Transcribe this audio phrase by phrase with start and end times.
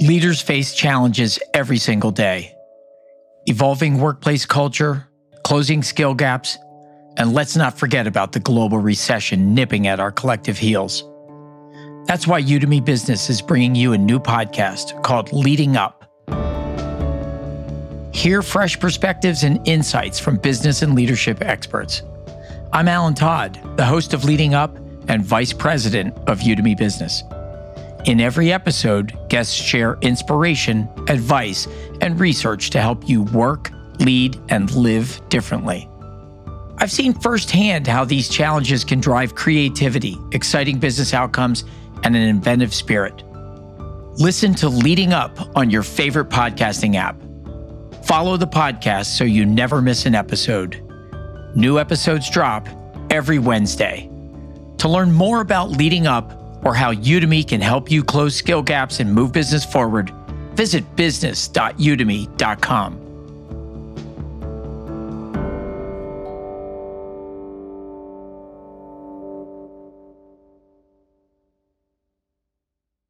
[0.00, 2.50] Leaders face challenges every single day
[3.46, 5.06] evolving workplace culture,
[5.44, 6.56] closing skill gaps,
[7.18, 11.04] and let's not forget about the global recession nipping at our collective heels.
[12.06, 16.00] That's why Udemy Business is bringing you a new podcast called Leading Up.
[18.14, 22.02] Hear fresh perspectives and insights from business and leadership experts.
[22.72, 24.74] I'm Alan Todd, the host of Leading Up
[25.08, 27.22] and Vice President of Udemy Business.
[28.04, 31.66] In every episode, guests share inspiration, advice,
[32.02, 35.88] and research to help you work, lead, and live differently.
[36.76, 41.64] I've seen firsthand how these challenges can drive creativity, exciting business outcomes,
[42.02, 43.22] and an inventive spirit.
[44.18, 47.16] Listen to Leading Up on your favorite podcasting app.
[48.04, 50.82] Follow the podcast so you never miss an episode.
[51.54, 52.68] New episodes drop
[53.08, 54.10] every Wednesday.
[54.78, 59.00] To learn more about Leading Up, or how Udemy can help you close skill gaps
[59.00, 60.12] and move business forward,
[60.54, 63.13] visit business.udemy.com.